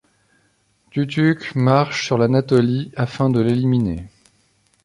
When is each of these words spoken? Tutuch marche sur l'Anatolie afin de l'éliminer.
Tutuch 0.89 1.53
marche 1.53 2.07
sur 2.07 2.17
l'Anatolie 2.17 2.91
afin 2.97 3.29
de 3.29 3.39
l'éliminer. 3.39 4.07